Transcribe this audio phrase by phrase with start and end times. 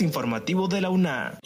[0.00, 1.38] informativo de la UNA.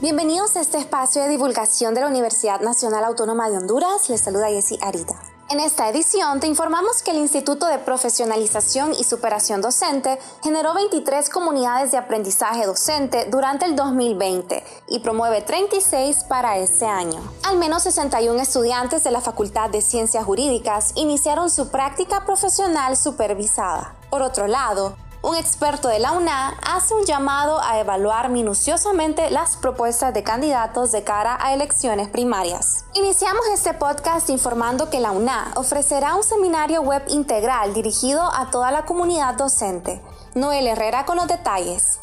[0.00, 4.10] Bienvenidos a este espacio de divulgación de la Universidad Nacional Autónoma de Honduras.
[4.10, 5.33] Les saluda Jessy Arita.
[5.54, 11.30] En esta edición te informamos que el Instituto de Profesionalización y Superación Docente generó 23
[11.30, 17.22] comunidades de aprendizaje docente durante el 2020 y promueve 36 para este año.
[17.44, 23.94] Al menos 61 estudiantes de la Facultad de Ciencias Jurídicas iniciaron su práctica profesional supervisada.
[24.10, 29.56] Por otro lado, un experto de la UNA hace un llamado a evaluar minuciosamente las
[29.56, 32.84] propuestas de candidatos de cara a elecciones primarias.
[32.92, 38.70] Iniciamos este podcast informando que la UNA ofrecerá un seminario web integral dirigido a toda
[38.70, 40.02] la comunidad docente.
[40.34, 42.00] Noel Herrera con los detalles.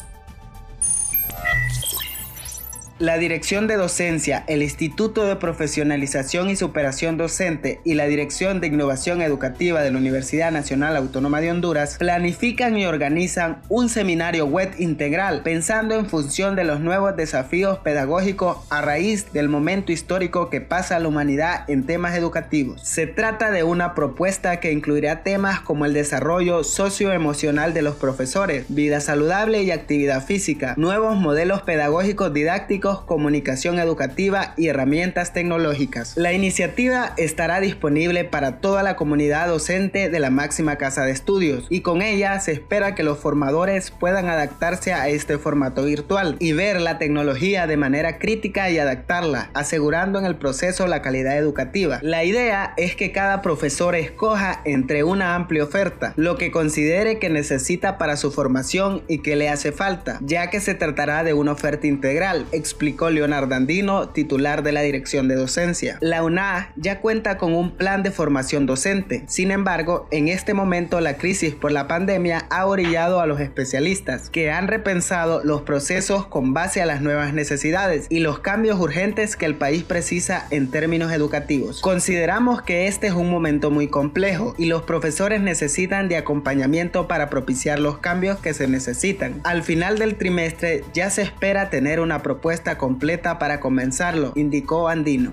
[3.02, 8.68] La Dirección de Docencia, el Instituto de Profesionalización y Superación Docente y la Dirección de
[8.68, 14.70] Innovación Educativa de la Universidad Nacional Autónoma de Honduras planifican y organizan un seminario web
[14.78, 20.60] integral pensando en función de los nuevos desafíos pedagógicos a raíz del momento histórico que
[20.60, 22.82] pasa la humanidad en temas educativos.
[22.82, 28.66] Se trata de una propuesta que incluirá temas como el desarrollo socioemocional de los profesores,
[28.68, 36.16] vida saludable y actividad física, nuevos modelos pedagógicos didácticos, comunicación educativa y herramientas tecnológicas.
[36.16, 41.66] La iniciativa estará disponible para toda la comunidad docente de la máxima casa de estudios
[41.70, 46.52] y con ella se espera que los formadores puedan adaptarse a este formato virtual y
[46.52, 51.98] ver la tecnología de manera crítica y adaptarla, asegurando en el proceso la calidad educativa.
[52.02, 57.30] La idea es que cada profesor escoja entre una amplia oferta, lo que considere que
[57.30, 61.52] necesita para su formación y que le hace falta, ya que se tratará de una
[61.52, 62.46] oferta integral,
[62.82, 65.98] explicó Leonardo Andino, titular de la Dirección de Docencia.
[66.00, 69.22] La UNA ya cuenta con un plan de formación docente.
[69.28, 74.30] Sin embargo, en este momento la crisis por la pandemia ha orillado a los especialistas,
[74.30, 79.36] que han repensado los procesos con base a las nuevas necesidades y los cambios urgentes
[79.36, 81.80] que el país precisa en términos educativos.
[81.82, 87.30] Consideramos que este es un momento muy complejo y los profesores necesitan de acompañamiento para
[87.30, 89.40] propiciar los cambios que se necesitan.
[89.44, 95.32] Al final del trimestre ya se espera tener una propuesta completa para comenzarlo, indicó Andino.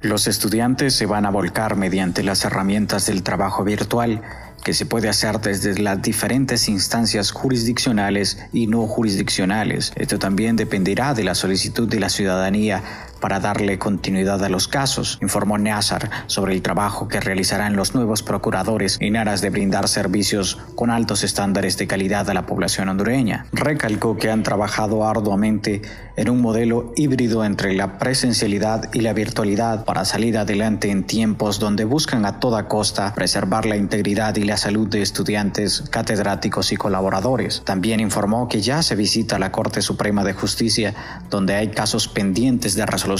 [0.00, 4.20] Los estudiantes se van a volcar mediante las herramientas del trabajo virtual
[4.64, 9.92] que se puede hacer desde las diferentes instancias jurisdiccionales y no jurisdiccionales.
[9.96, 12.82] Esto también dependerá de la solicitud de la ciudadanía
[13.22, 18.24] para darle continuidad a los casos, informó Nazar sobre el trabajo que realizarán los nuevos
[18.24, 23.46] procuradores en aras de brindar servicios con altos estándares de calidad a la población hondureña.
[23.52, 25.82] Recalcó que han trabajado arduamente
[26.16, 31.60] en un modelo híbrido entre la presencialidad y la virtualidad para salir adelante en tiempos
[31.60, 36.76] donde buscan a toda costa preservar la integridad y la salud de estudiantes, catedráticos y
[36.76, 37.62] colaboradores.
[37.64, 40.92] También informó que ya se visita la Corte Suprema de Justicia,
[41.30, 43.11] donde hay casos pendientes de resolución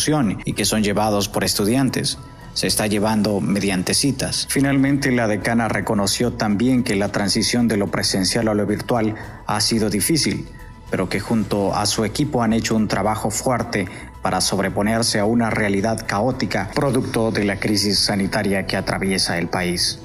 [0.44, 2.19] y que son llevados por estudiantes.
[2.55, 4.47] Se está llevando mediante citas.
[4.49, 9.15] Finalmente, la decana reconoció también que la transición de lo presencial a lo virtual
[9.47, 10.47] ha sido difícil,
[10.91, 13.89] pero que junto a su equipo han hecho un trabajo fuerte
[14.21, 19.99] para sobreponerse a una realidad caótica producto de la crisis sanitaria que atraviesa el país.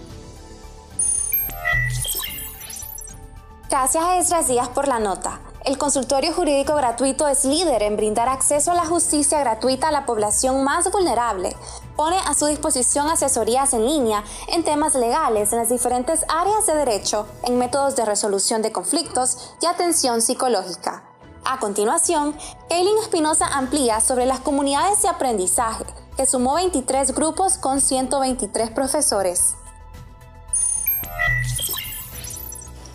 [3.69, 5.42] Gracias a Esdras Díaz por la nota.
[5.68, 10.06] El consultorio jurídico gratuito es líder en brindar acceso a la justicia gratuita a la
[10.06, 11.54] población más vulnerable.
[11.98, 16.74] Pone a su disposición asesorías en línea en temas legales en las diferentes áreas de
[16.74, 21.04] derecho, en métodos de resolución de conflictos y atención psicológica.
[21.44, 22.34] A continuación,
[22.69, 25.84] Eileen Espinosa amplía sobre las comunidades de aprendizaje,
[26.16, 29.56] que sumó 23 grupos con 123 profesores.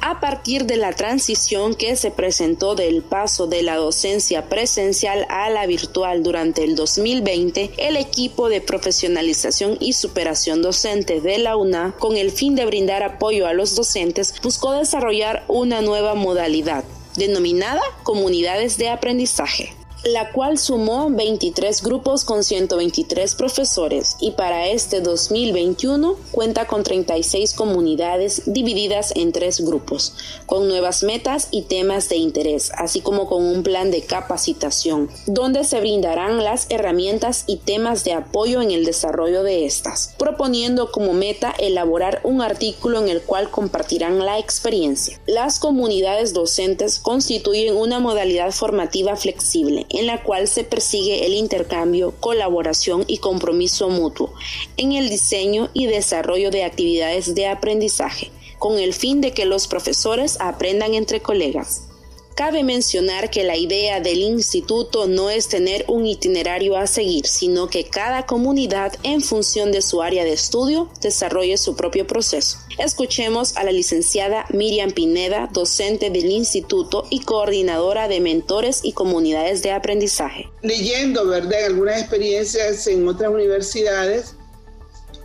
[0.02, 5.49] A partir de la transición que se presentó del paso de la docencia presencial a
[5.49, 11.94] la virtual durante el 2020, el equipo de profesionalización y superación docente de la UNA,
[11.99, 16.84] con el fin de brindar apoyo a los docentes, buscó desarrollar una nueva modalidad
[17.16, 25.00] denominada comunidades de aprendizaje la cual sumó 23 grupos con 123 profesores y para este
[25.00, 30.14] 2021 cuenta con 36 comunidades divididas en tres grupos,
[30.46, 35.62] con nuevas metas y temas de interés, así como con un plan de capacitación, donde
[35.64, 41.12] se brindarán las herramientas y temas de apoyo en el desarrollo de estas, proponiendo como
[41.12, 45.20] meta elaborar un artículo en el cual compartirán la experiencia.
[45.26, 52.15] Las comunidades docentes constituyen una modalidad formativa flexible en la cual se persigue el intercambio,
[52.19, 54.33] colaboración y compromiso mutuo
[54.77, 59.69] en el diseño y desarrollo de actividades de aprendizaje, con el fin de que los
[59.69, 61.92] profesores aprendan entre colegas.
[62.34, 67.69] Cabe mencionar que la idea del instituto no es tener un itinerario a seguir, sino
[67.69, 72.56] que cada comunidad, en función de su área de estudio, desarrolle su propio proceso.
[72.79, 79.62] Escuchemos a la licenciada Miriam Pineda, docente del instituto y coordinadora de mentores y comunidades
[79.62, 80.49] de aprendizaje.
[80.62, 84.35] Leyendo, ¿verdad?, algunas experiencias en otras universidades,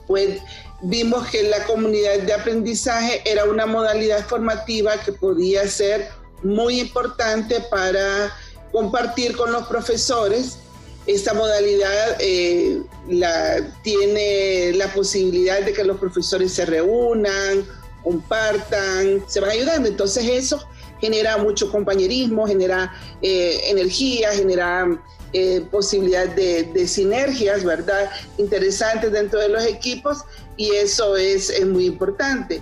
[0.07, 0.42] pues
[0.81, 6.10] vimos que la comunidad de aprendizaje era una modalidad formativa que podía ser
[6.44, 8.34] muy importante para
[8.72, 10.60] compartir con los profesores.
[11.06, 17.66] Esta modalidad eh, la, tiene la posibilidad de que los profesores se reúnan,
[18.04, 19.88] compartan, se van ayudando.
[19.88, 20.68] Entonces eso
[21.00, 25.00] genera mucho compañerismo, genera eh, energía, genera
[25.34, 28.10] eh, posibilidad de, de, sinergias, ¿verdad?
[28.38, 30.24] Interesantes dentro de los equipos
[30.56, 32.62] y eso es, es muy importante.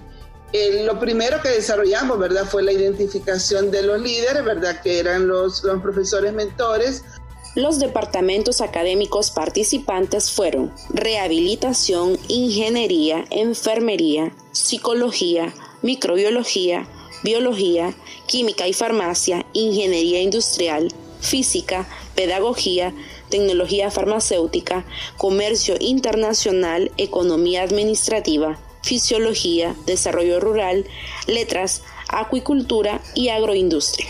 [0.54, 2.46] Eh, lo primero que desarrollamos, ¿verdad?
[2.46, 4.82] Fue la identificación de los líderes, ¿verdad?
[4.82, 7.04] Que eran los, los profesores mentores.
[7.56, 16.88] Los departamentos académicos participantes fueron rehabilitación, ingeniería, enfermería, psicología, microbiología,
[17.24, 17.94] biología,
[18.28, 22.94] química y farmacia, ingeniería industrial, física, pedagogía,
[23.30, 24.86] tecnología farmacéutica,
[25.18, 30.86] comercio internacional, economía administrativa, fisiología, desarrollo rural,
[31.28, 34.08] letras, acuicultura y agroindustria.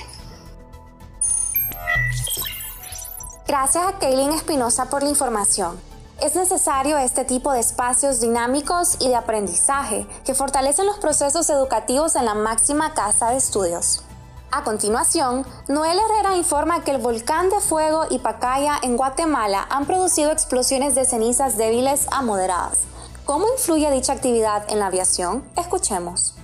[3.48, 5.80] Gracias a Kaylin Espinosa por la información.
[6.22, 12.16] Es necesario este tipo de espacios dinámicos y de aprendizaje que fortalecen los procesos educativos
[12.16, 14.04] en la máxima casa de estudios.
[14.51, 19.86] A continuación, Noel Herrera informa que el volcán de fuego y Pacaya en Guatemala han
[19.86, 22.79] producido explosiones de cenizas débiles a moderadas,
[23.25, 25.44] ¿Cómo influye dicha actividad en la aviación?
[25.58, 26.35] Escuchemos.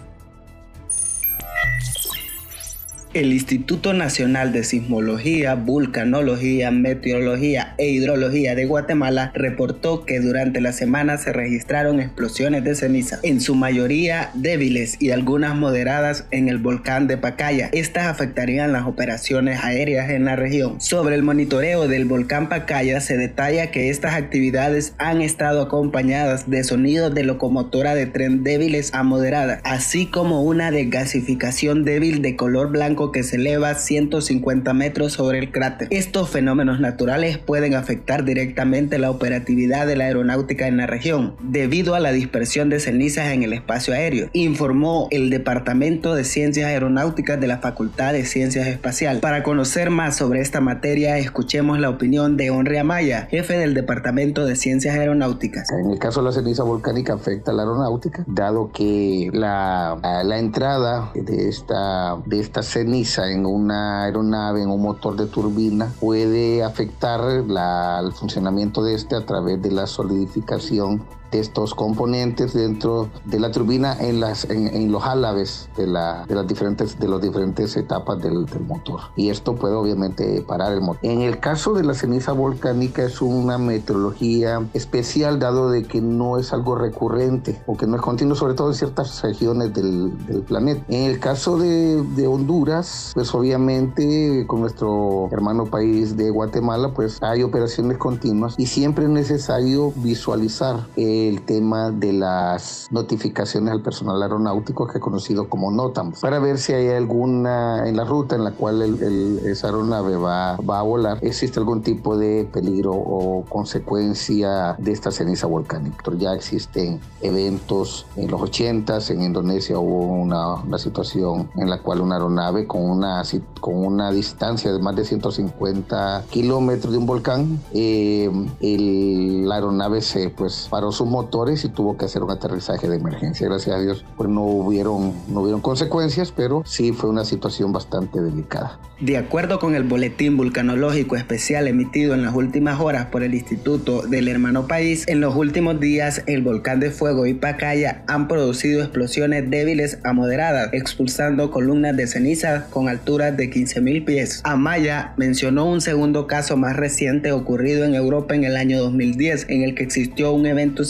[3.13, 10.71] El Instituto Nacional de Sismología, Vulcanología, Meteorología e Hidrología de Guatemala reportó que durante la
[10.71, 16.57] semana se registraron explosiones de ceniza, en su mayoría débiles y algunas moderadas en el
[16.57, 17.69] volcán de Pacaya.
[17.73, 20.79] Estas afectarían las operaciones aéreas en la región.
[20.79, 26.63] Sobre el monitoreo del volcán Pacaya se detalla que estas actividades han estado acompañadas de
[26.63, 32.71] sonidos de locomotora de tren débiles a moderadas, así como una desgasificación débil de color
[32.71, 35.87] blanco que se eleva 150 metros sobre el cráter.
[35.89, 41.95] Estos fenómenos naturales pueden afectar directamente la operatividad de la aeronáutica en la región, debido
[41.95, 47.39] a la dispersión de cenizas en el espacio aéreo, informó el Departamento de Ciencias Aeronáuticas
[47.39, 49.19] de la Facultad de Ciencias Espacial.
[49.19, 54.45] Para conocer más sobre esta materia, escuchemos la opinión de Henry Amaya, jefe del Departamento
[54.45, 55.69] de Ciencias Aeronáuticas.
[55.71, 60.37] En el caso de la ceniza volcánica afecta a la aeronáutica, dado que la, la
[60.37, 66.61] entrada de esta, de esta ceniza en una aeronave, en un motor de turbina, puede
[66.63, 73.39] afectar el funcionamiento de este a través de la solidificación de estos componentes dentro de
[73.39, 77.75] la turbina en, las, en, los álabes de, la, de, las diferentes, de las diferentes
[77.77, 78.99] etapas del, del, motor.
[79.15, 80.99] Y esto puede obviamente parar el motor.
[81.03, 86.37] En el caso de la ceniza volcánica es una meteorología especial dado de que no
[86.37, 90.41] es algo recurrente o que no es continuo, sobre todo en ciertas regiones del, del
[90.41, 90.83] planeta.
[90.89, 97.21] En el caso de, de Honduras, pues obviamente con nuestro hermano país de Guatemala, pues
[97.21, 100.87] hay operaciones continuas y siempre es necesario visualizar
[101.27, 106.57] el tema de las notificaciones al personal aeronáutico que es conocido como NOTAM para ver
[106.57, 110.83] si hay alguna en la ruta en la cual el, esa aeronave va, va a
[110.83, 115.97] volar, existe algún tipo de peligro o consecuencia de esta ceniza volcánica.
[116.17, 122.01] Ya existen eventos en los 80 en Indonesia hubo una, una situación en la cual
[122.01, 123.23] una aeronave con una,
[123.59, 130.01] con una distancia de más de 150 kilómetros de un volcán, eh, el, la aeronave
[130.01, 133.47] se pues paró sus motores y tuvo que hacer un aterrizaje de emergencia.
[133.47, 138.19] Gracias a Dios, pues no hubieron, no hubieron consecuencias, pero sí fue una situación bastante
[138.21, 138.79] delicada.
[138.99, 144.03] De acuerdo con el boletín vulcanológico especial emitido en las últimas horas por el Instituto
[144.03, 148.81] del Hermano País, en los últimos días el volcán de fuego y Pacaya han producido
[148.81, 154.41] explosiones débiles a moderadas, expulsando columnas de ceniza con alturas de 15.000 pies.
[154.43, 159.63] Amaya mencionó un segundo caso más reciente ocurrido en Europa en el año 2010, en
[159.63, 160.83] el que existió un evento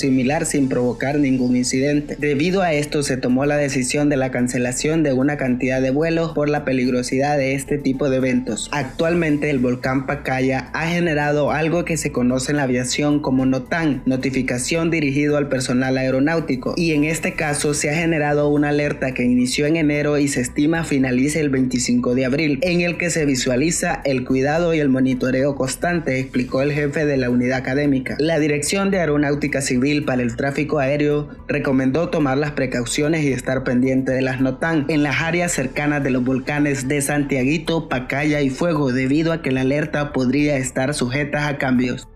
[0.46, 2.16] sin provocar ningún incidente.
[2.20, 6.34] Debido a esto se tomó la decisión de la cancelación de una cantidad de vuelos
[6.34, 8.70] por la peligrosidad de este tipo de eventos.
[8.72, 14.04] Actualmente el volcán Pacaya ha generado algo que se conoce en la aviación como NOTAN,
[14.06, 19.24] notificación dirigido al personal aeronáutico, y en este caso se ha generado una alerta que
[19.24, 23.26] inició en enero y se estima finalice el 25 de abril, en el que se
[23.26, 28.16] visualiza el cuidado y el monitoreo constante, explicó el jefe de la unidad académica.
[28.20, 33.64] La Dirección de Aeronáutica Civil para el Tráfico Aéreo recomendó tomar las precauciones y estar
[33.64, 38.50] pendiente de las NOTAN en las áreas cercanas de los volcanes de Santiaguito, Pacaya y
[38.50, 42.08] Fuego, debido a que la alerta podría estar sujeta a cambios.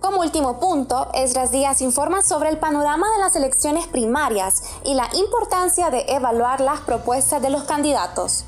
[0.00, 5.08] Como último punto, Esdras Díaz informa sobre el panorama de las elecciones primarias y la
[5.14, 8.44] importancia de evaluar las propuestas de los candidatos.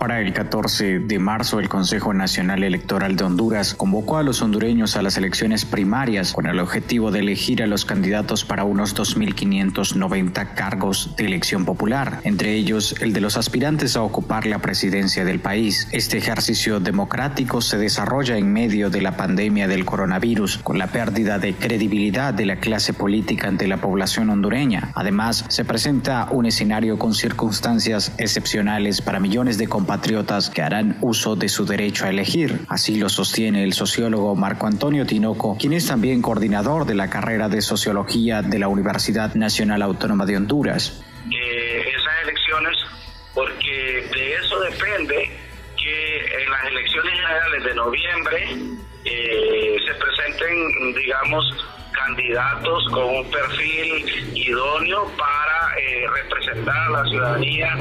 [0.00, 4.96] Para el 14 de marzo, el Consejo Nacional Electoral de Honduras convocó a los hondureños
[4.96, 10.54] a las elecciones primarias con el objetivo de elegir a los candidatos para unos 2.590
[10.54, 15.38] cargos de elección popular, entre ellos el de los aspirantes a ocupar la presidencia del
[15.38, 15.86] país.
[15.92, 21.38] Este ejercicio democrático se desarrolla en medio de la pandemia del coronavirus, con la pérdida
[21.38, 24.92] de credibilidad de la clase política ante la población hondureña.
[24.94, 30.98] Además, se presenta un escenario con circunstancias excepcionales para millones de compañeros patriotas que harán
[31.00, 32.60] uso de su derecho a elegir.
[32.68, 37.48] Así lo sostiene el sociólogo Marco Antonio Tinoco, quien es también coordinador de la carrera
[37.48, 41.02] de sociología de la Universidad Nacional Autónoma de Honduras.
[41.28, 42.76] Eh, esas elecciones,
[43.34, 45.36] porque de eso depende
[45.76, 48.38] que en las elecciones generales de noviembre
[49.06, 51.44] eh, se presenten, digamos,
[51.90, 54.04] candidatos con un perfil
[54.36, 57.76] idóneo para eh, representar a la ciudadanía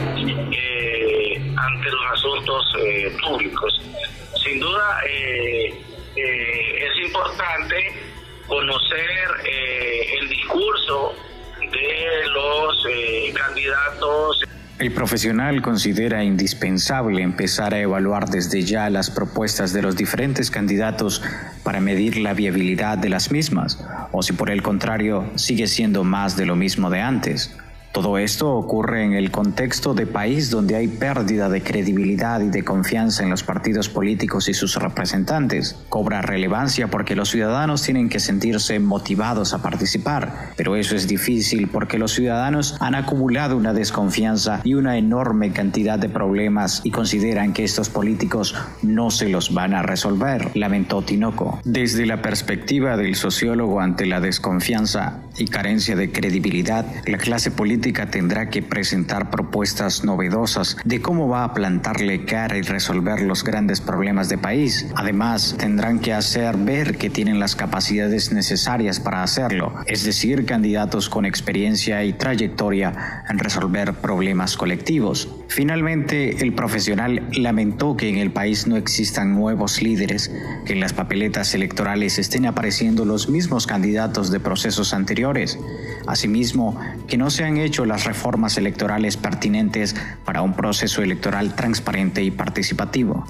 [1.68, 3.82] ante los asuntos eh, públicos.
[4.44, 5.74] Sin duda eh,
[6.16, 7.76] eh, es importante
[8.48, 9.10] conocer
[10.20, 11.14] el discurso
[11.60, 12.88] de los
[13.36, 14.44] candidatos.
[14.80, 21.22] El profesional considera indispensable empezar a evaluar desde ya las propuestas de los diferentes candidatos
[21.64, 26.38] para medir la viabilidad de las mismas, o si por el contrario sigue siendo más
[26.38, 27.56] de lo mismo de antes.
[27.92, 32.64] Todo esto ocurre en el contexto de país donde hay pérdida de credibilidad y de
[32.64, 35.76] confianza en los partidos políticos y sus representantes.
[35.90, 41.68] Cobra relevancia porque los ciudadanos tienen que sentirse motivados a participar, pero eso es difícil
[41.68, 47.54] porque los ciudadanos han acumulado una desconfianza y una enorme cantidad de problemas y consideran
[47.54, 51.60] que estos políticos no se los van a resolver, lamentó Tinoco.
[51.64, 58.12] Desde la perspectiva del sociólogo ante la desconfianza y carencia de credibilidad, la clase política
[58.12, 63.82] tendrá que presentar propuestas novedosas de cómo va a plantarle cara y resolver los grandes
[63.82, 64.88] problemas de país.
[64.96, 71.10] Además, tendrán que hacer ver que tienen las capacidades necesarias para hacerlo, es decir, candidatos
[71.10, 75.30] con experiencia y trayectoria en resolver problemas colectivos.
[75.48, 80.32] Finalmente, el profesional lamentó que en el país no existan nuevos líderes,
[80.66, 85.29] que en las papeletas electorales estén apareciendo los mismos candidatos de procesos anteriores.
[86.08, 89.96] Asimismo, que no se han hecho las reformas electorales pertinentes
[90.26, 93.26] para un proceso electoral transparente y participativo.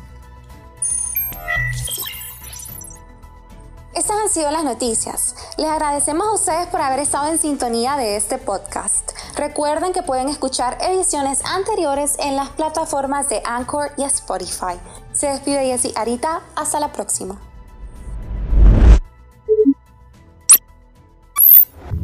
[3.93, 5.35] Estas han sido las noticias.
[5.57, 9.11] Les agradecemos a ustedes por haber estado en sintonía de este podcast.
[9.35, 14.79] Recuerden que pueden escuchar ediciones anteriores en las plataformas de Anchor y Spotify.
[15.11, 16.41] Se despide Jessy Arita.
[16.55, 17.48] Hasta la próxima.